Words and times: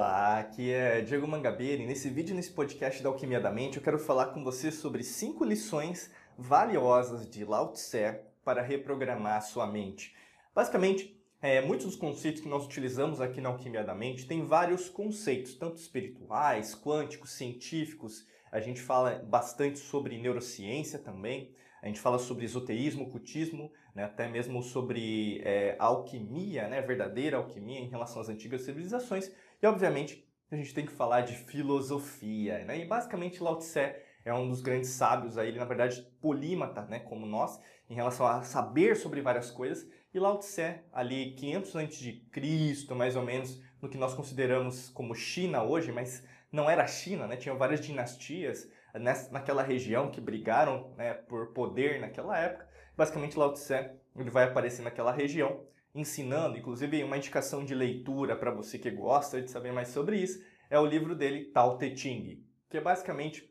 Olá, 0.00 0.38
aqui 0.38 0.72
é 0.72 1.02
Diego 1.02 1.28
Mangabeira 1.28 1.82
e 1.82 1.86
nesse 1.86 2.08
vídeo, 2.08 2.34
nesse 2.34 2.52
podcast 2.52 3.02
da 3.02 3.10
Alquimia 3.10 3.38
da 3.38 3.50
Mente, 3.50 3.76
eu 3.76 3.82
quero 3.82 3.98
falar 3.98 4.28
com 4.28 4.42
você 4.42 4.72
sobre 4.72 5.04
cinco 5.04 5.44
lições 5.44 6.10
valiosas 6.38 7.28
de 7.28 7.44
Lao 7.44 7.70
Tse 7.74 8.18
para 8.42 8.62
reprogramar 8.62 9.36
a 9.36 9.40
sua 9.42 9.66
mente. 9.66 10.16
Basicamente, 10.54 11.22
é, 11.42 11.60
muitos 11.60 11.84
dos 11.84 11.96
conceitos 11.96 12.40
que 12.40 12.48
nós 12.48 12.64
utilizamos 12.64 13.20
aqui 13.20 13.42
na 13.42 13.50
Alquimia 13.50 13.84
da 13.84 13.94
Mente 13.94 14.26
têm 14.26 14.46
vários 14.46 14.88
conceitos, 14.88 15.54
tanto 15.54 15.76
espirituais, 15.76 16.74
quânticos, 16.74 17.32
científicos. 17.32 18.26
A 18.50 18.58
gente 18.58 18.80
fala 18.80 19.22
bastante 19.28 19.78
sobre 19.80 20.16
neurociência 20.16 20.98
também. 20.98 21.54
A 21.82 21.86
gente 21.86 22.00
fala 22.00 22.18
sobre 22.18 22.46
esoteísmo, 22.46 23.04
ocultismo, 23.04 23.70
né, 23.94 24.04
até 24.04 24.28
mesmo 24.28 24.62
sobre 24.62 25.42
é, 25.44 25.76
alquimia, 25.78 26.68
né, 26.68 26.80
verdadeira 26.80 27.36
alquimia 27.36 27.80
em 27.80 27.88
relação 27.88 28.20
às 28.20 28.28
antigas 28.28 28.62
civilizações. 28.62 29.30
E, 29.62 29.66
obviamente, 29.66 30.26
a 30.50 30.56
gente 30.56 30.74
tem 30.74 30.86
que 30.86 30.92
falar 30.92 31.20
de 31.22 31.36
filosofia. 31.36 32.64
Né? 32.64 32.80
E, 32.80 32.84
basicamente, 32.84 33.42
Lao 33.42 33.58
Tse 33.58 33.94
é 34.24 34.32
um 34.34 34.48
dos 34.48 34.60
grandes 34.60 34.90
sábios, 34.90 35.38
aí, 35.38 35.48
ele, 35.48 35.58
na 35.58 35.64
verdade, 35.64 36.02
polímata, 36.20 36.82
né, 36.82 36.98
como 37.00 37.26
nós, 37.26 37.60
em 37.88 37.94
relação 37.94 38.26
a 38.26 38.42
saber 38.42 38.96
sobre 38.96 39.20
várias 39.20 39.50
coisas. 39.50 39.88
E 40.12 40.18
Lao 40.18 40.38
Tse, 40.38 40.80
ali 40.92 41.32
500 41.34 41.76
a.C., 41.76 42.94
mais 42.94 43.16
ou 43.16 43.22
menos, 43.22 43.62
no 43.80 43.88
que 43.88 43.96
nós 43.96 44.14
consideramos 44.14 44.90
como 44.90 45.14
China 45.14 45.62
hoje, 45.62 45.92
mas 45.92 46.26
não 46.50 46.68
era 46.68 46.86
China, 46.86 47.26
né? 47.26 47.36
tinha 47.36 47.54
várias 47.54 47.80
dinastias, 47.80 48.68
nessa, 48.94 49.30
naquela 49.30 49.62
região 49.62 50.10
que 50.10 50.20
brigaram 50.20 50.92
né, 50.96 51.14
por 51.14 51.52
poder 51.52 52.00
naquela 52.00 52.36
época. 52.38 52.68
Basicamente, 52.96 53.38
Lao 53.38 53.52
Tse 53.52 53.90
ele 54.16 54.30
vai 54.30 54.44
aparecer 54.44 54.82
naquela 54.82 55.12
região, 55.12 55.64
ensinando, 55.94 56.56
inclusive 56.56 57.02
uma 57.02 57.16
indicação 57.16 57.64
de 57.64 57.74
leitura 57.74 58.36
para 58.36 58.50
você 58.50 58.78
que 58.78 58.90
gosta 58.90 59.40
de 59.40 59.50
saber 59.50 59.72
mais 59.72 59.88
sobre 59.88 60.16
isso, 60.18 60.42
é 60.68 60.78
o 60.78 60.86
livro 60.86 61.14
dele, 61.14 61.46
Tao 61.46 61.76
Te 61.76 61.96
Ching, 61.96 62.44
que 62.68 62.76
é 62.76 62.80
basicamente 62.80 63.48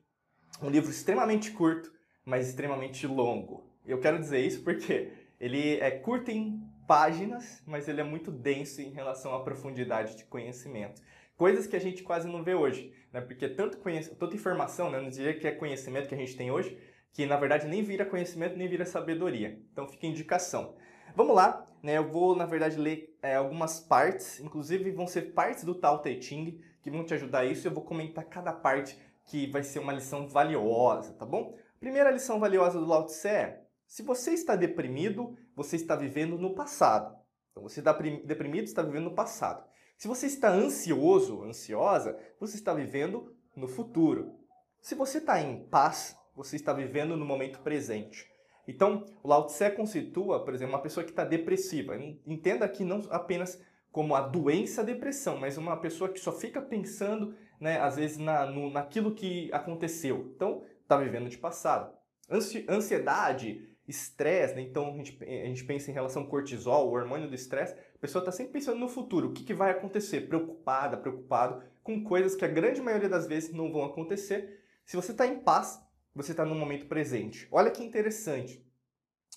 um 0.62 0.70
livro 0.70 0.90
extremamente 0.90 1.52
curto, 1.52 1.92
mas 2.26 2.48
extremamente 2.48 3.06
longo. 3.06 3.70
Eu 3.86 4.00
quero 4.00 4.20
dizer 4.20 4.40
isso 4.40 4.64
porque 4.64 5.12
ele 5.40 5.80
é 5.80 5.92
curto 5.92 6.32
em 6.32 6.62
páginas, 6.88 7.62
mas 7.68 7.88
ele 7.88 8.02
é 8.02 8.04
muito 8.04 8.32
denso 8.32 8.82
em 8.82 8.92
relação 8.92 9.34
à 9.34 9.44
profundidade 9.44 10.18
de 10.18 10.26
conhecimento. 10.26 11.02
Coisas 11.36 11.68
que 11.68 11.76
a 11.76 11.80
gente 11.80 12.04
quase 12.04 12.28
não 12.28 12.44
vê 12.44 12.54
hoje, 12.54 12.94
né? 13.14 13.22
Porque 13.22 13.48
tanto 13.48 13.78
conhece, 13.78 14.14
tanta 14.16 14.36
informação, 14.36 14.90
né? 14.90 15.00
Não 15.00 15.10
diria 15.10 15.38
que 15.38 15.48
é 15.48 15.52
conhecimento 15.52 16.10
que 16.10 16.16
a 16.16 16.18
gente 16.18 16.36
tem 16.36 16.52
hoje, 16.52 16.78
que 17.14 17.26
na 17.26 17.38
verdade 17.38 17.68
nem 17.68 17.84
vira 17.84 18.06
conhecimento, 18.06 18.58
nem 18.58 18.68
vira 18.68 18.86
sabedoria. 18.86 19.62
Então 19.72 19.88
fica 19.88 20.08
indicação. 20.08 20.76
Vamos 21.16 21.36
lá, 21.36 21.68
né? 21.82 21.98
Eu 21.98 22.08
vou, 22.08 22.36
na 22.36 22.46
verdade, 22.46 22.78
ler 22.78 23.18
é, 23.22 23.36
algumas 23.36 23.80
partes, 23.80 24.40
inclusive 24.40 24.92
vão 24.92 25.08
ser 25.08 25.34
partes 25.34 25.64
do 25.64 25.76
Tao 25.76 26.02
Te 26.02 26.22
Ching, 26.22 26.62
que 26.82 26.92
vão 26.92 27.04
te 27.04 27.14
ajudar 27.14 27.40
a 27.40 27.46
isso. 27.46 27.68
Eu 27.68 27.74
vou 27.74 27.84
comentar 27.84 28.26
cada 28.26 28.54
parte 28.54 29.00
que 29.26 29.48
vai 29.48 29.64
ser 29.64 29.80
uma 29.80 29.94
lição 29.94 30.28
valiosa, 30.28 31.14
tá 31.14 31.26
bom? 31.26 31.56
Primeira 31.80 32.12
lição 32.12 32.40
valiosa 32.40 32.80
do 32.80 32.86
Lao 32.86 33.06
Tse 33.06 33.28
é, 33.28 33.64
se 33.90 34.04
você 34.04 34.34
está 34.34 34.56
deprimido, 34.56 35.36
você 35.56 35.76
está 35.76 35.96
vivendo 35.96 36.38
no 36.38 36.54
passado. 36.54 37.18
Então, 37.52 37.64
você 37.64 37.80
está 37.80 37.92
deprimido, 37.92 38.66
está 38.66 38.84
vivendo 38.84 39.06
no 39.06 39.16
passado. 39.16 39.68
Se 39.98 40.08
você 40.08 40.28
está 40.28 40.50
ansioso, 40.50 41.44
ansiosa, 41.44 42.18
você 42.40 42.56
está 42.56 42.74
vivendo 42.74 43.36
no 43.56 43.68
futuro. 43.68 44.40
Se 44.80 44.94
você 44.94 45.18
está 45.18 45.42
em 45.42 45.68
paz, 45.68 46.16
você 46.36 46.56
está 46.56 46.72
vivendo 46.72 47.18
no 47.18 47.26
momento 47.26 47.62
presente. 47.62 48.30
Então, 48.70 49.04
o 49.24 49.28
Lao 49.28 49.48
Tse 49.48 49.72
por 49.72 50.54
exemplo, 50.54 50.76
uma 50.76 50.82
pessoa 50.82 51.04
que 51.04 51.10
está 51.10 51.26
depressiva. 51.26 51.98
Entenda 52.26 52.66
aqui 52.66 52.84
não 52.84 53.02
apenas 53.10 53.60
como 53.92 54.14
a 54.14 54.22
doença 54.22 54.82
a 54.82 54.84
depressão, 54.84 55.40
mas 55.40 55.58
uma 55.58 55.76
pessoa 55.78 56.12
que 56.12 56.20
só 56.20 56.32
fica 56.32 56.62
pensando, 56.62 57.34
né, 57.60 57.80
às 57.80 57.96
vezes, 57.96 58.20
na, 58.20 58.46
no, 58.46 58.70
naquilo 58.70 59.16
que 59.16 59.50
aconteceu. 59.52 60.32
Então, 60.36 60.64
está 60.84 60.98
vivendo 60.98 61.28
de 61.30 61.38
passado. 61.40 61.92
Ansiedade, 62.70 63.68
estresse, 63.88 64.54
né? 64.54 64.62
então 64.62 64.94
a 64.94 64.98
gente, 64.98 65.18
a 65.24 65.48
gente 65.48 65.64
pensa 65.64 65.90
em 65.90 65.94
relação 65.96 66.22
ao 66.22 66.28
cortisol, 66.28 66.90
o 66.90 66.92
hormônio 66.92 67.28
do 67.28 67.34
estresse, 67.34 67.74
a 67.74 67.98
pessoa 67.98 68.22
está 68.22 68.32
sempre 68.32 68.54
pensando 68.54 68.78
no 68.78 68.88
futuro, 68.88 69.30
o 69.30 69.34
que, 69.34 69.44
que 69.44 69.54
vai 69.54 69.72
acontecer, 69.72 70.28
preocupada, 70.28 70.96
preocupado 70.96 71.64
com 71.82 72.04
coisas 72.04 72.36
que 72.36 72.46
a 72.46 72.48
grande 72.48 72.82
maioria 72.84 73.10
das 73.10 73.26
vezes 73.26 73.52
não 73.52 73.72
vão 73.72 73.84
acontecer. 73.84 74.64
Se 74.86 74.96
você 74.96 75.12
está 75.12 75.26
em 75.26 75.40
paz, 75.40 75.82
você 76.14 76.32
está 76.32 76.46
no 76.46 76.56
momento 76.56 76.88
presente. 76.88 77.48
Olha 77.52 77.72
que 77.72 77.84
interessante. 77.84 78.66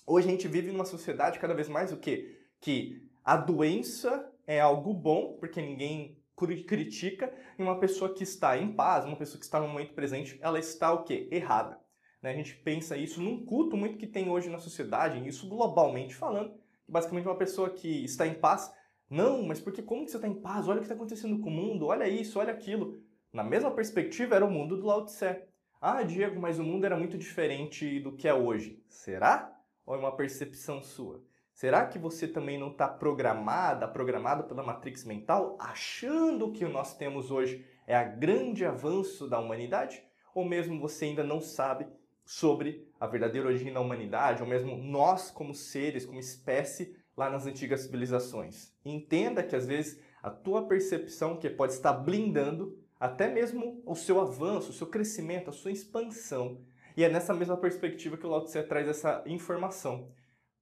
Hoje 0.05 0.27
a 0.27 0.31
gente 0.31 0.47
vive 0.47 0.71
numa 0.71 0.85
sociedade 0.85 1.39
cada 1.39 1.53
vez 1.53 1.69
mais 1.69 1.91
o 1.91 1.97
quê? 1.97 2.39
Que 2.59 3.09
a 3.23 3.37
doença 3.37 4.31
é 4.45 4.59
algo 4.59 4.93
bom, 4.93 5.37
porque 5.39 5.61
ninguém 5.61 6.21
critica, 6.67 7.33
e 7.57 7.63
uma 7.63 7.79
pessoa 7.79 8.13
que 8.13 8.23
está 8.23 8.57
em 8.57 8.73
paz, 8.73 9.05
uma 9.05 9.15
pessoa 9.15 9.39
que 9.39 9.45
está 9.45 9.59
no 9.59 9.67
momento 9.67 9.93
presente, 9.93 10.37
ela 10.41 10.59
está 10.59 10.91
o 10.91 11.03
quê? 11.03 11.29
Errada. 11.31 11.79
Né? 12.21 12.31
A 12.31 12.35
gente 12.35 12.55
pensa 12.55 12.97
isso 12.97 13.21
num 13.21 13.45
culto 13.45 13.77
muito 13.77 13.97
que 13.97 14.07
tem 14.07 14.29
hoje 14.29 14.49
na 14.49 14.59
sociedade, 14.59 15.25
isso 15.27 15.47
globalmente 15.47 16.15
falando, 16.15 16.53
basicamente 16.87 17.27
uma 17.27 17.37
pessoa 17.37 17.69
que 17.69 18.03
está 18.03 18.27
em 18.27 18.33
paz. 18.33 18.73
Não, 19.09 19.43
mas 19.43 19.59
porque 19.59 19.81
como 19.81 20.05
que 20.05 20.11
você 20.11 20.17
está 20.17 20.27
em 20.27 20.41
paz? 20.41 20.67
Olha 20.67 20.77
o 20.77 20.79
que 20.79 20.85
está 20.85 20.95
acontecendo 20.95 21.39
com 21.39 21.49
o 21.49 21.53
mundo, 21.53 21.85
olha 21.85 22.07
isso, 22.07 22.39
olha 22.39 22.51
aquilo. 22.51 23.01
Na 23.31 23.43
mesma 23.43 23.71
perspectiva 23.71 24.35
era 24.35 24.45
o 24.45 24.51
mundo 24.51 24.75
do 24.75 24.85
Lao 24.85 25.05
Tse. 25.05 25.43
Ah, 25.85 26.01
Diego, 26.01 26.39
mas 26.39 26.59
o 26.59 26.63
mundo 26.63 26.85
era 26.85 26.95
muito 26.95 27.17
diferente 27.17 27.99
do 27.99 28.13
que 28.13 28.25
é 28.25 28.33
hoje. 28.33 28.81
Será? 28.87 29.53
Ou 29.85 29.93
é 29.93 29.97
uma 29.97 30.15
percepção 30.15 30.81
sua? 30.81 31.21
Será 31.51 31.85
que 31.85 31.99
você 31.99 32.25
também 32.25 32.57
não 32.57 32.71
está 32.71 32.87
programada, 32.87 33.85
programado 33.85 34.45
pela 34.45 34.63
matrix 34.63 35.03
mental, 35.03 35.57
achando 35.59 36.53
que 36.53 36.63
o 36.63 36.69
nós 36.69 36.95
temos 36.95 37.31
hoje 37.31 37.65
é 37.85 37.93
a 37.93 38.05
grande 38.05 38.63
avanço 38.63 39.27
da 39.27 39.37
humanidade? 39.37 40.01
Ou 40.33 40.45
mesmo 40.45 40.79
você 40.79 41.03
ainda 41.03 41.21
não 41.21 41.41
sabe 41.41 41.85
sobre 42.23 42.87
a 42.97 43.05
verdadeira 43.05 43.49
origem 43.49 43.73
da 43.73 43.81
humanidade, 43.81 44.41
ou 44.41 44.47
mesmo 44.47 44.77
nós 44.77 45.31
como 45.31 45.53
seres, 45.53 46.05
como 46.05 46.17
espécie, 46.17 46.95
lá 47.17 47.29
nas 47.29 47.45
antigas 47.45 47.81
civilizações. 47.81 48.71
Entenda 48.85 49.43
que 49.43 49.53
às 49.53 49.67
vezes 49.67 50.01
a 50.21 50.29
tua 50.29 50.65
percepção 50.65 51.35
que 51.35 51.49
pode 51.49 51.73
estar 51.73 51.91
blindando 51.91 52.81
até 53.03 53.27
mesmo 53.27 53.83
o 53.85 53.95
seu 53.95 54.21
avanço, 54.21 54.69
o 54.69 54.73
seu 54.73 54.87
crescimento, 54.87 55.49
a 55.49 55.51
sua 55.51 55.73
expansão. 55.73 56.61
E 56.95 57.03
é 57.03 57.09
nessa 57.09 57.33
mesma 57.33 57.57
perspectiva 57.57 58.15
que 58.15 58.25
o 58.25 58.29
Lao 58.29 58.45
Tse 58.45 58.63
traz 58.63 58.87
essa 58.87 59.21
informação. 59.25 60.09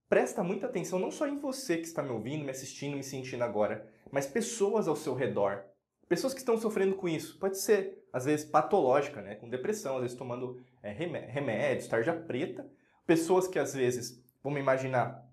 Presta 0.09 0.43
muita 0.43 0.65
atenção 0.65 0.97
não 0.97 1.11
só 1.11 1.27
em 1.27 1.37
você 1.37 1.77
que 1.77 1.85
está 1.85 2.01
me 2.01 2.09
ouvindo, 2.09 2.43
me 2.43 2.49
assistindo, 2.49 2.97
me 2.97 3.03
sentindo 3.03 3.43
agora, 3.43 3.87
mas 4.11 4.25
pessoas 4.25 4.87
ao 4.87 4.95
seu 4.95 5.13
redor. 5.13 5.65
Pessoas 6.09 6.33
que 6.33 6.39
estão 6.39 6.57
sofrendo 6.57 6.95
com 6.95 7.07
isso. 7.07 7.37
Pode 7.37 7.59
ser, 7.59 8.07
às 8.11 8.25
vezes, 8.25 8.43
patológica, 8.43 9.21
né? 9.21 9.35
com 9.35 9.47
depressão, 9.47 9.97
às 9.97 10.01
vezes 10.01 10.17
tomando 10.17 10.59
é, 10.81 10.91
remédios, 10.91 11.87
tarja 11.87 12.11
preta. 12.11 12.67
Pessoas 13.05 13.47
que, 13.47 13.59
às 13.59 13.75
vezes, 13.75 14.19
vamos 14.43 14.59
imaginar, 14.59 15.23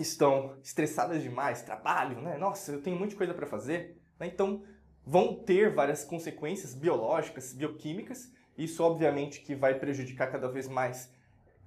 estão 0.00 0.58
estressadas 0.64 1.22
demais, 1.22 1.62
trabalho, 1.62 2.20
né? 2.20 2.36
Nossa, 2.36 2.72
eu 2.72 2.82
tenho 2.82 2.98
muita 2.98 3.14
coisa 3.14 3.32
para 3.32 3.46
fazer. 3.46 4.02
Né? 4.18 4.26
Então, 4.26 4.64
vão 5.04 5.34
ter 5.34 5.74
várias 5.74 6.04
consequências 6.04 6.74
biológicas, 6.74 7.52
bioquímicas. 7.52 8.32
Isso, 8.56 8.82
obviamente, 8.82 9.40
que 9.40 9.54
vai 9.54 9.78
prejudicar 9.78 10.30
cada 10.30 10.48
vez 10.48 10.68
mais 10.68 11.12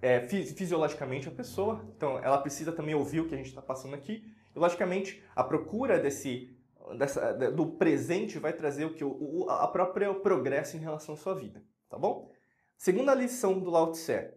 é, 0.02 0.28
fisiologicamente 0.28 1.28
a 1.28 1.32
pessoa. 1.32 1.86
Então, 1.96 2.20
ela 2.20 2.38
precisa 2.38 2.72
também 2.72 2.96
ouvir 2.96 3.22
o 3.22 3.28
que 3.28 3.34
a 3.34 3.38
gente 3.38 3.50
está 3.50 3.62
passando 3.62 3.96
aqui. 3.96 4.24
E, 4.56 4.60
logicamente, 4.60 5.24
a 5.36 5.44
procura 5.44 6.00
desse 6.00 6.54
dessa, 6.98 7.34
do 7.52 7.68
presente 7.68 8.38
vai 8.40 8.54
trazer 8.54 8.86
o 8.86 8.94
que 8.94 9.04
o, 9.04 9.48
a 9.50 9.68
própria 9.68 10.14
progresso 10.14 10.76
em 10.76 10.80
relação 10.80 11.16
à 11.16 11.18
sua 11.18 11.34
vida, 11.34 11.64
tá 11.90 11.98
bom? 11.98 12.30
Segunda 12.78 13.16
lição 13.16 13.60
do 13.60 13.70
Lao 13.70 13.92
Tse: 13.92 14.32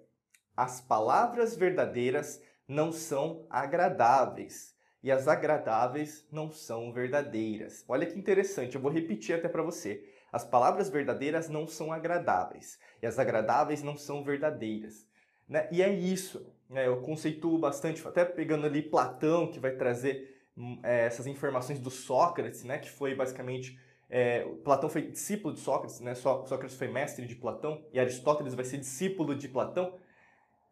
as 0.57 0.81
palavras 0.81 1.57
verdadeiras 1.57 2.41
não 2.69 2.93
são 2.93 3.47
agradáveis 3.51 4.76
e 5.07 5.13
as 5.13 5.29
agradáveis 5.29 6.27
não 6.33 6.51
são 6.51 6.93
verdadeiras. 6.93 7.85
Olha 7.87 8.05
que 8.05 8.19
interessante, 8.19 8.75
eu 8.75 8.81
vou 8.81 8.91
repetir 8.91 9.37
até 9.37 9.49
para 9.49 9.63
você. 9.63 10.05
As 10.33 10.45
palavras 10.45 10.89
verdadeiras 10.91 11.49
não 11.49 11.65
são 11.65 11.93
agradáveis 11.93 12.77
e 13.01 13.07
as 13.07 13.17
agradáveis 13.17 13.85
não 13.85 13.97
são 13.97 14.25
verdadeiras. 14.25 15.07
Né? 15.49 15.69
E 15.71 15.81
é 15.81 15.89
isso. 15.89 16.53
Né? 16.69 16.89
Eu 16.89 17.03
conceituo 17.03 17.57
bastante, 17.57 18.05
até 18.05 18.25
pegando 18.25 18.67
ali 18.67 18.83
Platão, 18.83 19.47
que 19.47 19.61
vai 19.61 19.77
trazer 19.77 20.45
é, 20.83 21.07
essas 21.07 21.29
informações 21.29 21.79
do 21.79 21.89
Sócrates, 21.89 22.65
né, 22.65 22.79
que 22.79 22.91
foi 22.91 23.15
basicamente 23.15 23.79
é, 24.11 24.41
Platão 24.65 24.89
foi 24.89 25.03
discípulo 25.03 25.55
de 25.55 25.61
Sócrates, 25.61 26.01
né, 26.01 26.17
Sócrates 26.17 26.75
foi 26.75 26.89
mestre 26.89 27.27
de 27.27 27.37
Platão 27.37 27.81
e 27.93 28.01
Aristóteles 28.01 28.55
vai 28.55 28.65
ser 28.65 28.79
discípulo 28.79 29.37
de 29.37 29.49
Platão. 29.49 29.97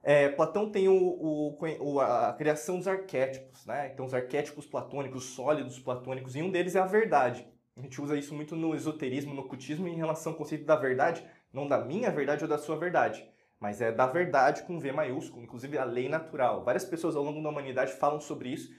É, 0.07 0.29
Platão 0.29 0.71
tem 0.71 0.87
o, 0.87 1.57
o, 1.81 2.01
a 2.01 2.35
criação 2.35 2.77
dos 2.77 2.87
arquétipos, 2.87 3.65
né? 3.65 3.91
então 3.91 4.05
os 4.05 4.13
arquétipos 4.13 4.67
platônicos, 4.67 5.25
sólidos 5.25 5.79
platônicos, 5.79 6.37
e 6.37 6.43
um 6.43 6.51
deles 6.51 6.77
é 6.77 6.79
a 6.79 6.85
verdade. 6.85 7.49
A 7.75 7.81
gente 7.81 7.99
usa 8.03 8.15
isso 8.15 8.35
muito 8.35 8.55
no 8.55 8.75
esoterismo, 8.75 9.33
no 9.33 9.49
cultismo, 9.49 9.89
em 9.89 9.97
relação 9.97 10.33
ao 10.33 10.39
conceito 10.39 10.67
da 10.67 10.77
verdade, 10.77 11.27
não 11.51 11.67
da 11.67 11.83
minha 11.83 12.11
verdade 12.11 12.45
ou 12.45 12.49
da 12.49 12.59
sua 12.59 12.77
verdade, 12.77 13.27
mas 13.59 13.81
é 13.81 13.91
da 13.91 14.07
verdade 14.07 14.65
com 14.65 14.79
V 14.79 14.93
maiúsculo, 14.93 15.43
inclusive 15.43 15.79
a 15.79 15.85
lei 15.85 16.07
natural. 16.07 16.63
Várias 16.63 16.85
pessoas 16.85 17.17
ao 17.17 17.25
longo 17.25 17.43
da 17.43 17.49
humanidade 17.49 17.93
falam 17.95 18.21
sobre 18.21 18.51
isso, 18.51 18.71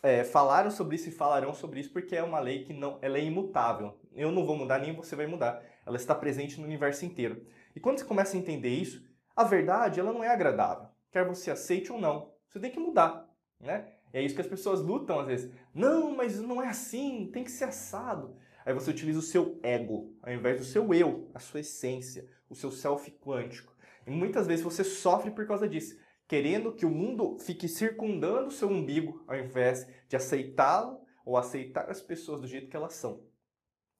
é, 0.00 0.22
falaram 0.22 0.70
sobre 0.70 0.94
isso 0.94 1.08
e 1.08 1.12
falarão 1.12 1.52
sobre 1.52 1.80
isso 1.80 1.92
porque 1.92 2.14
é 2.14 2.22
uma 2.22 2.38
lei 2.38 2.62
que 2.62 2.72
não, 2.72 2.98
ela 3.02 3.18
é 3.18 3.24
imutável. 3.24 3.98
Eu 4.14 4.30
não 4.30 4.46
vou 4.46 4.56
mudar, 4.56 4.78
nem 4.78 4.94
você 4.94 5.16
vai 5.16 5.26
mudar. 5.26 5.60
Ela 5.84 5.96
está 5.96 6.14
presente 6.14 6.60
no 6.60 6.66
universo 6.66 7.04
inteiro. 7.04 7.44
E 7.74 7.80
quando 7.80 7.98
você 7.98 8.04
começa 8.04 8.36
a 8.36 8.38
entender 8.38 8.68
isso, 8.68 9.02
a 9.34 9.44
verdade 9.44 10.00
ela 10.00 10.12
não 10.12 10.22
é 10.22 10.28
agradável. 10.28 10.88
Quer 11.10 11.26
você 11.26 11.50
aceite 11.50 11.92
ou 11.92 12.00
não, 12.00 12.32
você 12.48 12.58
tem 12.58 12.70
que 12.70 12.80
mudar, 12.80 13.28
né? 13.60 13.92
E 14.12 14.18
é 14.18 14.22
isso 14.22 14.34
que 14.34 14.40
as 14.40 14.46
pessoas 14.46 14.80
lutam 14.80 15.20
às 15.20 15.26
vezes. 15.26 15.50
Não, 15.74 16.14
mas 16.14 16.40
não 16.40 16.62
é 16.62 16.68
assim, 16.68 17.30
tem 17.32 17.44
que 17.44 17.50
ser 17.50 17.64
assado. 17.64 18.36
Aí 18.64 18.72
você 18.72 18.90
utiliza 18.90 19.18
o 19.18 19.22
seu 19.22 19.58
ego, 19.62 20.14
ao 20.22 20.32
invés 20.32 20.58
do 20.58 20.64
seu 20.64 20.92
eu, 20.94 21.30
a 21.34 21.38
sua 21.38 21.60
essência, 21.60 22.28
o 22.48 22.54
seu 22.54 22.70
self 22.70 23.10
quântico. 23.20 23.74
E 24.06 24.10
muitas 24.10 24.46
vezes 24.46 24.64
você 24.64 24.84
sofre 24.84 25.30
por 25.30 25.46
causa 25.46 25.68
disso, 25.68 25.98
querendo 26.28 26.72
que 26.72 26.86
o 26.86 26.90
mundo 26.90 27.38
fique 27.40 27.68
circundando 27.68 28.48
o 28.48 28.52
seu 28.52 28.68
umbigo, 28.68 29.24
ao 29.26 29.36
invés 29.36 29.86
de 30.08 30.16
aceitá-lo 30.16 31.00
ou 31.24 31.36
aceitar 31.36 31.90
as 31.90 32.00
pessoas 32.00 32.40
do 32.40 32.46
jeito 32.46 32.68
que 32.68 32.76
elas 32.76 32.94
são. 32.94 33.22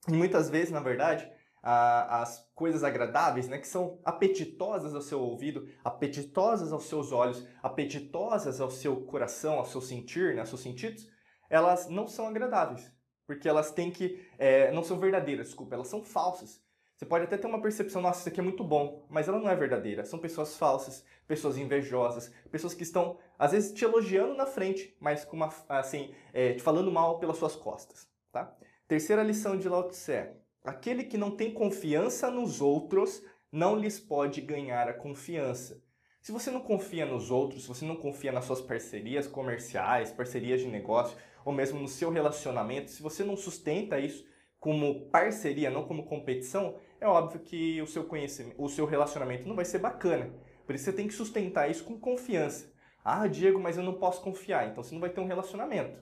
E 0.09 0.13
muitas 0.13 0.51
vezes, 0.51 0.71
na 0.71 0.81
verdade, 0.81 1.31
as 1.63 2.51
coisas 2.55 2.83
agradáveis, 2.83 3.49
né, 3.49 3.59
que 3.59 3.69
são 3.69 4.01
apetitosas 4.05 4.95
ao 4.95 5.01
seu 5.01 5.21
ouvido, 5.21 5.69
apetitosas 5.85 6.73
aos 6.73 6.85
seus 6.85 7.13
olhos, 7.13 7.47
apetitosas 7.63 8.61
ao 8.61 8.71
seu 8.71 9.03
coração, 9.03 9.55
ao 9.55 9.65
seu 9.65 9.81
sentir, 9.81 10.35
né, 10.35 10.41
aos 10.41 10.49
seus 10.49 10.61
sentidos, 10.61 11.09
elas 11.49 11.89
não 11.89 12.09
são 12.09 12.27
agradáveis, 12.27 12.93
porque 13.27 13.49
elas 13.49 13.71
têm 13.71 13.91
que 13.91 14.27
é, 14.39 14.73
não 14.73 14.83
são 14.83 14.99
verdadeiras, 14.99 15.47
desculpa, 15.47 15.75
elas 15.75 15.89
são 15.89 16.03
falsas. 16.03 16.61
Você 16.97 17.07
pode 17.07 17.25
até 17.25 17.37
ter 17.37 17.47
uma 17.47 17.61
percepção, 17.61 18.01
nossa, 18.01 18.21
isso 18.21 18.29
aqui 18.29 18.41
é 18.41 18.45
muito 18.45 18.63
bom, 18.63 19.05
mas 19.11 19.27
ela 19.27 19.41
não 19.41 19.51
é 19.51 19.57
verdadeira. 19.57 20.05
São 20.05 20.21
pessoas 20.21 20.57
falsas, 20.57 21.05
pessoas 21.27 21.57
invejosas, 21.59 22.33
pessoas 22.49 22.75
que 22.75 22.85
estão 22.85 23.19
às 23.37 23.51
vezes 23.51 23.73
te 23.73 23.85
elogiando 23.85 24.35
na 24.35 24.47
frente, 24.47 24.97
mas 25.01 25.25
com 25.25 25.35
uma 25.37 25.53
assim, 25.69 26.15
é, 26.33 26.53
te 26.53 26.63
falando 26.63 26.93
mal 26.93 27.19
pelas 27.19 27.39
suas 27.39 27.57
costas, 27.57 28.09
tá? 28.31 28.57
Terceira 28.87 29.23
lição 29.25 29.57
de 29.57 29.69
Lao 29.69 29.89
Tse 29.89 30.42
Aquele 30.65 31.03
que 31.03 31.19
não 31.19 31.33
tem 31.33 31.53
confiança 31.53 32.31
nos 32.31 32.61
outros 32.61 33.21
não 33.51 33.75
lhes 33.77 33.99
pode 33.99 34.41
ganhar 34.41 34.89
a 34.89 34.95
confiança. 34.95 35.83
Se 36.21 36.31
você 36.31 36.53
não 36.53 36.61
confia 36.61 37.05
nos 37.05 37.33
outros, 37.33 37.63
se 37.63 37.69
você 37.69 37.85
não 37.85 37.97
confia 37.97 38.31
nas 38.31 38.45
suas 38.45 38.61
parcerias 38.61 39.27
comerciais, 39.27 40.13
parcerias 40.13 40.61
de 40.61 40.69
negócio, 40.69 41.19
ou 41.45 41.53
mesmo 41.53 41.81
no 41.81 41.89
seu 41.89 42.11
relacionamento, 42.11 42.93
se 42.93 43.03
você 43.03 43.25
não 43.25 43.37
sustenta 43.37 43.99
isso 43.99 44.25
como 44.61 45.07
parceria, 45.07 45.69
não 45.69 45.85
como 45.85 46.07
competição, 46.07 46.77
é 47.01 47.09
óbvio 47.09 47.41
que 47.41 47.83
o 47.83 47.87
seu 47.89 48.05
conhecimento, 48.05 48.63
o 48.63 48.69
seu 48.69 48.87
relacionamento 48.87 49.49
não 49.49 49.57
vai 49.57 49.65
ser 49.65 49.81
bacana. 49.81 50.33
Por 50.65 50.77
isso 50.77 50.85
você 50.85 50.93
tem 50.93 51.09
que 51.09 51.15
sustentar 51.15 51.69
isso 51.69 51.83
com 51.83 51.99
confiança. 51.99 52.73
Ah, 53.05 53.27
Diego, 53.27 53.59
mas 53.59 53.77
eu 53.77 53.83
não 53.83 53.95
posso 53.95 54.23
confiar. 54.23 54.69
Então 54.69 54.85
você 54.85 54.95
não 54.95 55.01
vai 55.01 55.11
ter 55.11 55.21
um 55.21 55.27
relacionamento. 55.27 55.99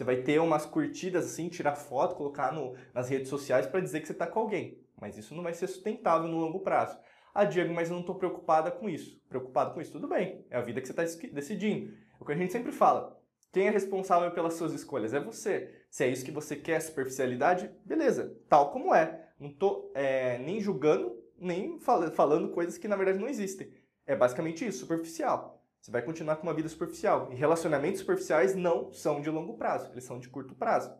Você 0.00 0.04
vai 0.04 0.16
ter 0.16 0.40
umas 0.40 0.64
curtidas 0.64 1.26
assim, 1.26 1.50
tirar 1.50 1.74
foto, 1.74 2.16
colocar 2.16 2.54
no, 2.54 2.74
nas 2.94 3.10
redes 3.10 3.28
sociais 3.28 3.66
para 3.66 3.80
dizer 3.80 4.00
que 4.00 4.06
você 4.06 4.14
está 4.14 4.26
com 4.26 4.40
alguém. 4.40 4.78
Mas 4.98 5.18
isso 5.18 5.34
não 5.34 5.42
vai 5.42 5.52
ser 5.52 5.66
sustentável 5.66 6.26
no 6.26 6.38
longo 6.38 6.60
prazo. 6.60 6.98
Ah, 7.34 7.44
Diego, 7.44 7.74
mas 7.74 7.90
eu 7.90 7.92
não 7.92 8.00
estou 8.00 8.14
preocupada 8.14 8.70
com 8.70 8.88
isso. 8.88 9.20
Preocupado 9.28 9.74
com 9.74 9.80
isso, 9.82 9.92
tudo 9.92 10.08
bem. 10.08 10.42
É 10.48 10.56
a 10.56 10.62
vida 10.62 10.80
que 10.80 10.88
você 10.88 10.98
está 10.98 11.28
decidindo. 11.34 11.92
É 11.92 12.16
o 12.18 12.24
que 12.24 12.32
a 12.32 12.34
gente 12.34 12.50
sempre 12.50 12.72
fala. 12.72 13.20
Quem 13.52 13.66
é 13.66 13.70
responsável 13.70 14.30
pelas 14.30 14.54
suas 14.54 14.72
escolhas 14.72 15.12
é 15.12 15.20
você. 15.20 15.70
Se 15.90 16.02
é 16.02 16.08
isso 16.08 16.24
que 16.24 16.32
você 16.32 16.56
quer, 16.56 16.80
superficialidade, 16.80 17.70
beleza, 17.84 18.34
tal 18.48 18.72
como 18.72 18.94
é. 18.94 19.28
Não 19.38 19.50
estou 19.50 19.92
é, 19.94 20.38
nem 20.38 20.62
julgando, 20.62 21.14
nem 21.36 21.78
fal 21.78 22.10
falando 22.12 22.52
coisas 22.52 22.78
que 22.78 22.88
na 22.88 22.96
verdade 22.96 23.18
não 23.18 23.28
existem. 23.28 23.70
É 24.06 24.16
basicamente 24.16 24.66
isso, 24.66 24.78
superficial. 24.78 25.59
Você 25.80 25.90
vai 25.90 26.02
continuar 26.02 26.36
com 26.36 26.42
uma 26.42 26.54
vida 26.54 26.68
superficial. 26.68 27.32
E 27.32 27.34
relacionamentos 27.34 28.00
superficiais 28.00 28.54
não 28.54 28.92
são 28.92 29.20
de 29.20 29.30
longo 29.30 29.56
prazo, 29.56 29.90
eles 29.92 30.04
são 30.04 30.18
de 30.18 30.28
curto 30.28 30.54
prazo. 30.54 30.92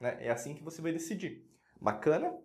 Né? 0.00 0.16
É 0.20 0.30
assim 0.30 0.54
que 0.54 0.64
você 0.64 0.82
vai 0.82 0.92
decidir. 0.92 1.48
Bacana? 1.80 2.36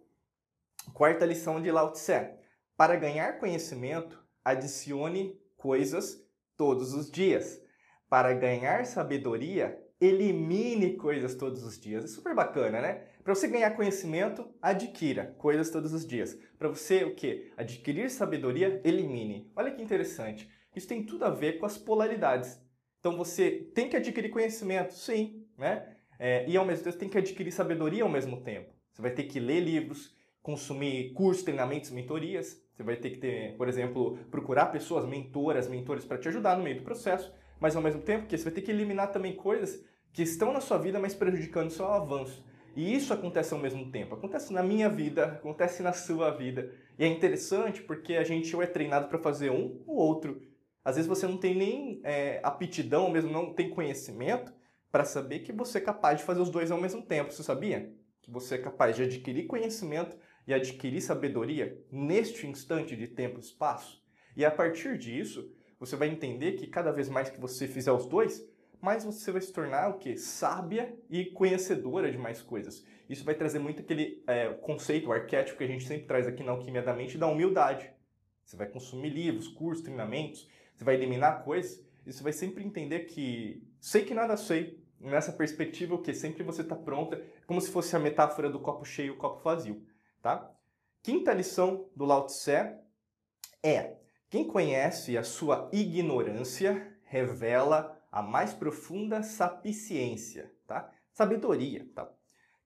Quarta 0.94 1.26
lição 1.26 1.62
de 1.62 1.72
Lao 1.72 1.92
Tse. 1.92 2.32
Para 2.78 2.96
ganhar 2.96 3.40
conhecimento, 3.40 4.24
adicione 4.46 5.40
coisas 5.58 6.24
todos 6.56 6.94
os 6.94 7.10
dias. 7.10 7.62
Para 8.08 8.34
ganhar 8.34 8.86
sabedoria, 8.86 9.78
elimine 10.00 10.96
coisas 10.96 11.36
todos 11.36 11.64
os 11.64 11.80
dias. 11.80 12.06
É 12.06 12.08
super 12.08 12.34
bacana, 12.34 12.82
né? 12.82 13.06
Para 13.24 13.36
você 13.36 13.48
ganhar 13.48 13.72
conhecimento, 13.72 14.50
adquira 14.62 15.36
coisas 15.38 15.70
todos 15.70 15.94
os 15.94 16.06
dias. 16.06 16.38
Para 16.58 16.70
você 16.70 17.04
o 17.04 17.16
quê? 17.16 17.52
Adquirir 17.58 18.10
sabedoria, 18.10 18.82
elimine. 18.84 19.52
Olha 19.56 19.72
que 19.72 19.82
interessante. 19.82 20.50
Isso 20.80 20.88
tem 20.88 21.04
tudo 21.04 21.26
a 21.26 21.30
ver 21.30 21.60
com 21.60 21.66
as 21.66 21.78
polaridades. 21.78 22.58
Então 23.02 23.18
você 23.18 23.70
tem 23.76 23.90
que 23.90 23.98
adquirir 23.98 24.30
conhecimento, 24.30 24.94
sim, 24.94 25.46
né? 25.58 25.86
É, 26.18 26.50
e 26.50 26.56
ao 26.56 26.66
mesmo 26.66 26.86
tempo 26.86 26.98
tem 26.98 27.10
que 27.10 27.18
adquirir 27.18 27.52
sabedoria 27.52 28.04
ao 28.04 28.10
mesmo 28.10 28.42
tempo. 28.42 28.74
Você 28.94 29.02
vai 29.02 29.12
ter 29.12 29.24
que 29.24 29.42
ler 29.42 29.60
livros, 29.60 30.16
consumir 30.42 31.12
cursos, 31.12 31.44
treinamentos, 31.44 31.92
mentorias. 31.92 32.64
Você 32.74 32.82
vai 32.82 32.96
ter 32.96 33.10
que 33.10 33.18
ter, 33.18 33.58
por 33.58 33.68
exemplo, 33.68 34.18
procurar 34.32 34.68
pessoas, 34.68 35.06
mentoras, 35.06 35.68
mentores 35.68 36.06
para 36.06 36.18
te 36.18 36.30
ajudar 36.30 36.58
no 36.58 36.64
meio 36.64 36.78
do 36.78 36.84
processo. 36.84 37.34
Mas 37.60 37.76
ao 37.76 37.82
mesmo 37.82 38.02
tempo 38.02 38.26
que 38.26 38.38
você 38.38 38.46
vai 38.46 38.54
ter 38.54 38.62
que 38.62 38.72
eliminar 38.72 39.12
também 39.12 39.36
coisas 39.36 39.84
que 40.14 40.24
estão 40.24 40.54
na 40.54 40.62
sua 40.62 40.78
vida, 40.78 40.98
mas 40.98 41.14
prejudicando 41.14 41.68
o 41.68 41.74
seu 41.74 41.88
avanço. 41.88 42.42
E 42.74 42.96
isso 42.96 43.14
acontece 43.14 43.54
ao 43.54 43.60
mesmo 43.60 43.92
tempo. 43.92 44.16
Acontece 44.16 44.54
na 44.54 44.64
minha 44.64 44.88
vida, 44.88 45.26
acontece 45.26 45.84
na 45.84 45.92
sua 45.92 46.32
vida. 46.32 46.72
E 46.98 47.04
é 47.04 47.08
interessante 47.08 47.82
porque 47.82 48.16
a 48.16 48.24
gente 48.24 48.56
ou 48.56 48.64
é 48.64 48.68
treinado 48.68 49.10
para 49.10 49.20
fazer 49.20 49.50
um 49.50 49.82
ou 49.86 49.98
outro. 49.98 50.49
Às 50.84 50.96
vezes 50.96 51.08
você 51.08 51.28
não 51.28 51.38
tem 51.38 51.56
nem 51.56 52.02
é, 52.04 52.40
aptidão, 52.44 53.06
ou 53.06 53.12
mesmo 53.12 53.32
não 53.32 53.54
tem 53.54 53.70
conhecimento 53.70 54.54
para 54.92 55.06
saber 55.06 55.40
que 55.40 55.52
você 55.52 55.78
é 55.78 55.82
capaz 55.82 56.20
de 56.20 56.26
fazer 56.26 56.42
os 56.42 56.50
dois 56.50 56.72
ao 56.72 56.82
mesmo 56.82 57.02
tempo. 57.02 57.32
Você 57.32 57.44
sabia? 57.44 57.94
Que 58.22 58.32
você 58.32 58.56
é 58.56 58.58
capaz 58.58 58.96
de 58.96 59.04
adquirir 59.04 59.48
conhecimento 59.48 60.18
e 60.48 60.54
adquirir 60.54 61.02
sabedoria 61.02 61.80
neste 61.92 62.48
instante 62.48 62.96
de 62.96 63.08
tempo 63.08 63.38
e 63.38 63.42
espaço. 63.42 64.04
E 64.36 64.44
a 64.44 64.52
partir 64.52 64.98
disso, 64.98 65.54
você 65.80 65.96
vai 65.96 66.10
entender 66.10 66.54
que 66.54 66.68
cada 66.68 66.92
vez 66.92 67.08
mais 67.08 67.30
que 67.30 67.40
você 67.40 67.68
fizer 67.68 67.92
os 67.92 68.06
dois, 68.06 68.48
mais 68.82 69.04
você 69.04 69.32
vai 69.32 69.42
se 69.42 69.52
tornar 69.52 69.90
o 69.90 69.98
que? 69.98 70.18
Sábia 70.18 70.98
e 71.10 71.26
conhecedora 71.26 72.12
de 72.12 72.18
mais 72.18 72.42
coisas. 72.42 72.86
Isso 73.10 73.26
vai 73.26 73.36
trazer 73.36 73.60
muito 73.60 73.82
aquele 73.82 74.24
é, 74.28 74.50
conceito, 74.54 75.10
o 75.10 75.12
arquétipo 75.12 75.58
que 75.58 75.64
a 75.64 75.68
gente 75.68 75.86
sempre 75.86 76.08
traz 76.08 76.28
aqui 76.28 76.44
na 76.44 76.52
Alquimia 76.52 76.82
da 76.82 76.94
Mente 76.94 77.18
da 77.18 77.28
humildade. 77.28 77.92
Você 78.46 78.56
vai 78.56 78.68
consumir 78.68 79.10
livros, 79.10 79.48
cursos, 79.48 79.84
treinamentos, 79.84 80.50
você 80.80 80.86
vai 80.86 80.96
eliminar 80.96 81.44
coisas, 81.44 81.84
e 82.06 82.14
você 82.14 82.24
vai 82.24 82.32
sempre 82.32 82.64
entender 82.64 83.02
que 83.02 83.62
sei 83.82 84.06
que 84.06 84.14
nada 84.14 84.38
sei. 84.38 84.82
Nessa 84.98 85.32
perspectiva, 85.32 85.96
o 85.96 86.02
que? 86.02 86.14
Sempre 86.14 86.44
você 86.44 86.62
está 86.62 86.76
pronta, 86.76 87.22
como 87.46 87.62
se 87.62 87.70
fosse 87.70 87.96
a 87.96 88.00
metáfora 88.00 88.50
do 88.50 88.60
copo 88.60 88.84
cheio 88.84 89.08
e 89.08 89.12
o 89.12 89.18
copo 89.18 89.42
vazio, 89.42 89.86
tá? 90.22 90.52
Quinta 91.02 91.34
lição 91.34 91.90
do 91.96 92.04
Lao 92.04 92.26
Tse 92.26 92.76
é: 93.64 93.98
quem 94.30 94.46
conhece 94.46 95.18
a 95.18 95.24
sua 95.24 95.70
ignorância 95.72 96.98
revela 97.04 97.98
a 98.12 98.22
mais 98.22 98.54
profunda 98.54 99.24
sapiência, 99.24 100.52
tá? 100.68 100.92
Sabedoria, 101.14 101.88
tá? 101.96 102.10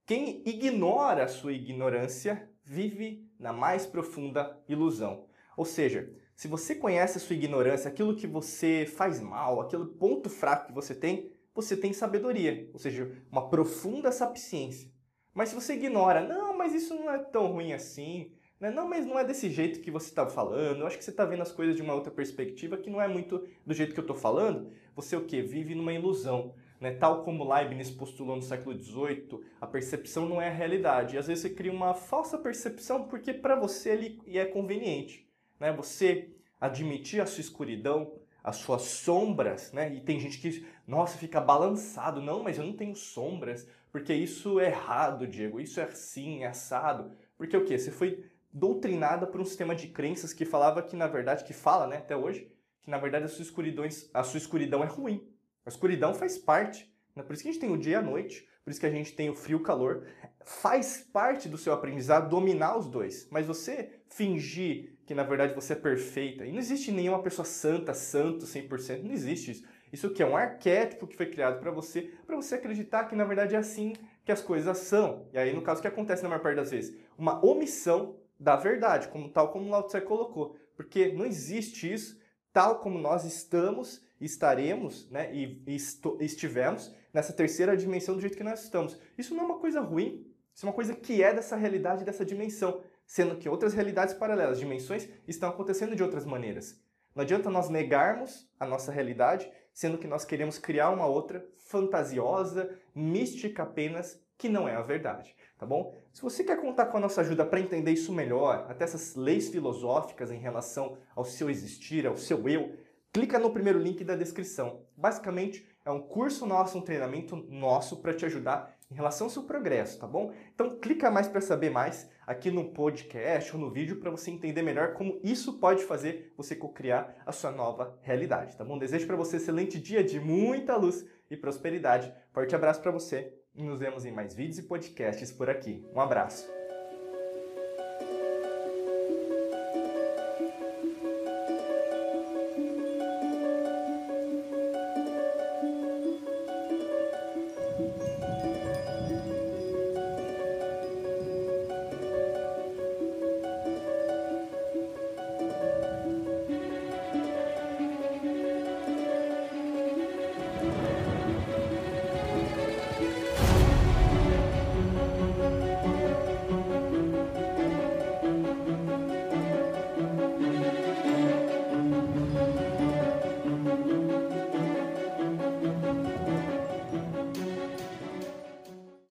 Quem 0.05 0.41
ignora 0.47 1.25
a 1.25 1.27
sua 1.27 1.53
ignorância 1.53 2.49
vive 2.63 3.29
na 3.39 3.53
mais 3.53 3.85
profunda 3.85 4.59
ilusão. 4.67 5.27
Ou 5.55 5.65
seja, 5.65 6.11
se 6.35 6.47
você 6.47 6.75
conhece 6.75 7.17
a 7.17 7.21
sua 7.21 7.35
ignorância, 7.35 7.87
aquilo 7.87 8.15
que 8.15 8.27
você 8.27 8.85
faz 8.85 9.19
mal, 9.19 9.61
aquele 9.61 9.85
ponto 9.85 10.29
fraco 10.29 10.67
que 10.67 10.73
você 10.73 10.95
tem, 10.95 11.31
você 11.53 11.77
tem 11.77 11.93
sabedoria, 11.93 12.69
ou 12.73 12.79
seja, 12.79 13.11
uma 13.31 13.49
profunda 13.49 14.11
sapiência. 14.11 14.91
Mas 15.33 15.49
se 15.49 15.55
você 15.55 15.73
ignora, 15.73 16.21
não, 16.21 16.57
mas 16.57 16.73
isso 16.73 16.95
não 16.95 17.11
é 17.11 17.19
tão 17.19 17.47
ruim 17.47 17.73
assim, 17.73 18.31
né? 18.59 18.71
não, 18.71 18.87
mas 18.87 19.05
não 19.05 19.17
é 19.17 19.23
desse 19.23 19.49
jeito 19.49 19.79
que 19.79 19.91
você 19.91 20.09
está 20.09 20.27
falando, 20.27 20.81
eu 20.81 20.87
acho 20.87 20.97
que 20.97 21.03
você 21.03 21.11
está 21.11 21.25
vendo 21.25 21.41
as 21.41 21.51
coisas 21.51 21.75
de 21.75 21.81
uma 21.81 21.93
outra 21.93 22.11
perspectiva 22.11 22.77
que 22.77 22.89
não 22.89 23.01
é 23.01 23.07
muito 23.07 23.45
do 23.65 23.73
jeito 23.73 23.93
que 23.93 23.99
eu 23.99 24.03
estou 24.03 24.15
falando, 24.15 24.71
você 24.95 25.15
o 25.15 25.25
que? 25.25 25.41
Vive 25.41 25.75
numa 25.75 25.93
ilusão. 25.93 26.55
Né? 26.79 26.91
Tal 26.91 27.23
como 27.23 27.49
Leibniz 27.49 27.89
postulou 27.89 28.35
no 28.35 28.41
século 28.41 28.77
XVIII, 28.77 29.39
a 29.61 29.65
percepção 29.65 30.27
não 30.27 30.41
é 30.41 30.49
a 30.49 30.53
realidade. 30.53 31.15
E 31.15 31.17
às 31.17 31.27
vezes 31.27 31.43
você 31.43 31.49
cria 31.49 31.71
uma 31.71 31.93
falsa 31.93 32.37
percepção 32.37 33.07
porque 33.07 33.33
para 33.33 33.55
você 33.55 33.91
ele 33.91 34.21
é 34.37 34.45
conveniente 34.45 35.23
né? 35.63 35.72
Você 35.72 36.29
admitir 36.60 37.22
a 37.22 37.25
sua 37.25 37.39
escuridão, 37.39 38.13
as 38.43 38.58
suas 38.58 38.82
sombras, 38.82 39.72
né? 39.72 39.93
E 39.93 40.01
tem 40.01 40.20
gente 40.20 40.38
que, 40.39 40.67
nossa, 40.86 41.17
fica 41.17 41.39
balançado. 41.39 42.22
Não, 42.22 42.43
mas 42.43 42.58
eu 42.58 42.65
não 42.65 42.75
tenho 42.75 42.93
sombras, 42.98 43.65
porque 43.89 44.13
isso 44.13 44.60
é 44.60 44.67
errado, 44.67 45.25
Diego. 45.25 45.62
Isso 45.62 45.79
é 45.79 45.84
assim, 45.84 46.43
é 46.43 46.48
assado. 46.48 47.12
Porque 47.38 47.55
o 47.55 47.63
quê? 47.63 47.79
Você 47.79 47.91
foi 47.91 48.25
doutrinada 48.51 49.25
por 49.25 49.39
um 49.39 49.46
sistema 49.46 49.74
de 49.74 49.88
crenças 49.88 50.34
que 50.34 50.43
falava 50.43 50.84
que, 50.84 50.98
na 50.98 51.08
verdade, 51.08 51.46
que 51.46 51.53
fala, 51.53 51.88
né, 51.88 51.98
até 51.98 52.15
hoje, 52.15 52.51
que 52.82 52.91
na 52.91 52.98
verdade 52.98 53.24
a 53.24 53.29
sua 53.29 53.43
escuridão, 53.43 53.86
a 54.13 54.24
sua 54.24 54.38
escuridão 54.38 54.84
é 54.84 54.88
ruim. 54.88 55.25
A 55.65 55.70
escuridão 55.70 56.13
faz 56.13 56.38
parte. 56.38 56.93
Né? 57.15 57.24
Por 57.24 57.34
isso 57.34 57.41
que 57.41 57.48
a 57.48 57.51
gente 57.53 57.62
tem 57.62 57.72
o 57.72 57.77
dia 57.77 57.93
e 57.93 57.96
a 57.96 58.01
noite, 58.01 58.46
por 58.65 58.72
isso 58.72 58.79
que 58.79 58.86
a 58.86 58.91
gente 58.91 59.13
tem 59.13 59.29
o 59.29 59.36
frio 59.36 59.58
e 59.60 59.62
o 59.62 59.63
calor. 59.63 60.05
Faz 60.43 61.08
parte 61.12 61.48
do 61.48 61.58
seu 61.58 61.72
aprendizado 61.72 62.29
dominar 62.29 62.77
os 62.77 62.88
dois. 62.88 63.29
Mas 63.32 63.48
você 63.48 64.01
fingir 64.10 64.92
que 65.05 65.13
na 65.13 65.24
verdade 65.24 65.53
você 65.53 65.74
é 65.74 65.75
perfeita. 65.75 66.45
E 66.45 66.51
não 66.51 66.60
existe 66.60 66.91
nenhuma 66.91 67.22
pessoa 67.22 67.45
santa, 67.45 67.93
santo 67.93 68.45
100%, 68.45 69.03
não 69.03 69.12
existe 69.12 69.51
isso. 69.51 69.65
Isso 69.91 70.10
que 70.10 70.24
é 70.24 70.25
um 70.25 70.36
arquétipo 70.36 71.05
que 71.05 71.15
foi 71.15 71.27
criado 71.27 71.60
para 71.60 71.69
você, 71.69 72.12
para 72.25 72.36
você 72.36 72.55
acreditar 72.55 73.05
que 73.05 73.15
na 73.15 73.24
verdade 73.24 73.53
é 73.55 73.57
assim 73.60 73.93
que 74.25 74.31
as 74.31 74.41
coisas 74.41 74.77
são. 74.79 75.27
E 75.31 75.38
aí, 75.38 75.53
no 75.53 75.62
caso, 75.62 75.79
o 75.79 75.81
que 75.81 75.88
acontece 75.88 76.24
na 76.24 76.29
maior 76.29 76.41
parte 76.41 76.55
das 76.55 76.72
vezes? 76.72 76.98
Uma 77.17 77.45
omissão 77.45 78.17
da 78.39 78.55
verdade, 78.55 79.07
como 79.10 79.29
tal 79.29 79.51
como 79.51 79.69
Lao 79.69 79.83
Tse 79.83 80.01
colocou. 80.01 80.57
Porque 80.75 81.12
não 81.13 81.25
existe 81.25 81.91
isso 81.93 82.19
tal 82.51 82.79
como 82.79 83.00
nós 83.00 83.25
estamos, 83.25 84.01
estaremos, 84.22 85.10
né, 85.10 85.33
e, 85.36 85.62
e 85.65 85.75
estivemos 86.24 86.93
nessa 87.12 87.33
terceira 87.33 87.75
dimensão 87.75 88.15
do 88.15 88.22
jeito 88.22 88.38
que 88.38 88.43
nós 88.43 88.63
estamos. 88.63 88.98
Isso 89.17 89.33
não 89.33 89.43
é 89.43 89.45
uma 89.45 89.60
coisa 89.60 89.81
ruim, 89.81 90.25
isso 90.53 90.65
é 90.65 90.69
uma 90.69 90.75
coisa 90.75 90.93
que 90.95 91.24
é 91.24 91.33
dessa 91.33 91.55
realidade, 91.55 92.05
dessa 92.05 92.24
dimensão, 92.24 92.81
sendo 93.05 93.38
que 93.38 93.50
outras 93.50 93.74
realidades 93.74 94.13
paralelas, 94.13 94.60
dimensões, 94.60 95.07
estão 95.27 95.50
acontecendo 95.50 95.95
de 95.95 96.03
outras 96.03 96.25
maneiras. 96.25 96.79
Não 97.15 97.24
adianta 97.24 97.50
nós 97.50 97.69
negarmos 97.69 98.50
a 98.60 98.65
nossa 98.65 98.91
realidade, 98.91 99.51
sendo 99.74 99.98
que 99.98 100.07
nós 100.07 100.25
queremos 100.25 100.57
criar 100.57 100.89
uma 100.89 101.05
outra 101.05 101.45
fantasiosa, 101.57 102.77
mística 102.93 103.63
apenas, 103.63 104.19
que 104.38 104.50
não 104.50 104.67
é 104.67 104.75
a 104.75 104.81
verdade, 104.81 105.36
tá 105.57 105.65
bom? 105.65 105.95
Se 106.12 106.22
você 106.22 106.43
quer 106.43 106.60
contar 106.60 106.88
com 106.88 106.98
a 106.98 107.00
nossa 107.00 107.22
ajuda 107.22 107.45
para 107.45 107.60
entender 107.60 107.91
isso 107.91 108.12
melhor, 108.12 108.65
até 108.67 108.83
essas 108.83 109.15
leis 109.15 109.50
filosóficas 109.50 110.31
em 110.31 110.39
relação 110.39 110.98
ao 111.15 111.24
seu 111.24 111.50
existir, 111.50 112.05
ao 112.05 112.17
seu 112.17 112.50
eu, 112.50 112.75
clica 113.12 113.38
no 113.38 113.51
primeiro 113.51 113.79
link 113.79 114.03
da 114.03 114.15
descrição. 114.15 114.81
Basicamente, 114.98 115.67
é 115.86 115.91
um 115.91 116.01
curso 116.01 116.45
nosso, 116.45 116.77
um 116.77 116.81
treinamento 116.81 117.36
nosso 117.36 117.98
para 118.01 118.13
te 118.13 118.25
ajudar 118.25 118.75
em 118.93 118.95
relação 118.95 119.25
ao 119.25 119.31
seu 119.31 119.43
progresso, 119.43 120.00
tá 120.00 120.07
bom? 120.07 120.31
Então 120.53 120.77
clica 120.79 121.09
mais 121.09 121.27
para 121.27 121.41
saber 121.41 121.71
mais 121.71 122.09
aqui 122.25 122.51
no 122.51 122.69
podcast 122.69 123.53
ou 123.53 123.59
no 123.59 123.71
vídeo 123.71 123.97
para 123.97 124.12
você 124.12 124.29
entender 124.31 124.62
melhor 124.62 124.93
como 124.93 125.19
isso 125.23 125.59
pode 125.59 125.83
fazer 125.83 126.31
você 126.38 126.55
co-criar 126.55 127.15
a 127.25 127.31
sua 127.31 127.51
nova 127.51 127.97
realidade, 128.01 128.55
tá 128.55 128.63
bom? 128.63 128.77
Desejo 128.77 129.07
para 129.07 129.17
você 129.17 129.35
um 129.35 129.39
excelente 129.39 129.79
dia 129.79 130.03
de 130.03 130.19
muita 130.19 130.75
luz 130.75 131.05
e 131.29 131.35
prosperidade. 131.35 132.13
Forte 132.31 132.55
abraço 132.55 132.81
para 132.81 132.91
você 132.91 133.33
e 133.55 133.63
nos 133.63 133.79
vemos 133.79 134.05
em 134.05 134.12
mais 134.12 134.33
vídeos 134.33 134.59
e 134.59 134.63
podcasts 134.63 135.31
por 135.31 135.50
aqui. 135.50 135.83
Um 135.93 136.00
abraço. 136.00 136.72